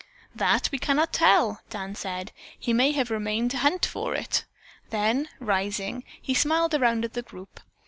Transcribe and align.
"That 0.33 0.67
we 0.71 0.79
cannot 0.79 1.13
tell," 1.13 1.61
Dan 1.69 1.93
said. 1.93 2.31
"He 2.57 2.73
may 2.73 2.91
have 2.93 3.11
remained 3.11 3.51
to 3.51 3.59
hunt 3.59 3.85
for 3.85 4.15
it." 4.15 4.45
Then, 4.89 5.29
rising, 5.39 6.03
he 6.19 6.33
smiled 6.33 6.73
around 6.73 7.05
at 7.05 7.13
the 7.13 7.21
group. 7.21 7.59